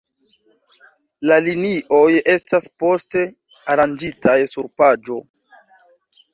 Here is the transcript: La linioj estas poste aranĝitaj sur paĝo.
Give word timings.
La 1.31 1.37
linioj 1.47 2.01
estas 2.33 2.67
poste 2.85 3.23
aranĝitaj 3.77 4.37
sur 4.57 4.69
paĝo. 4.83 5.23